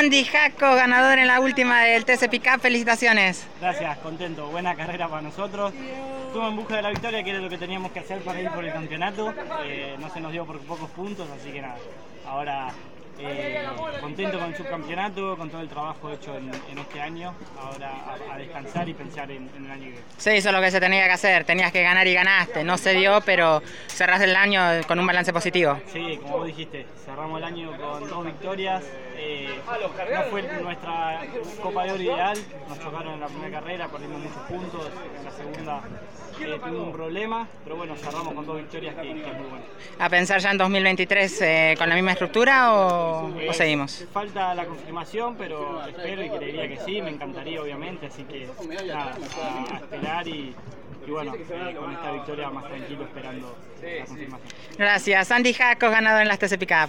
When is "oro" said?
31.92-32.02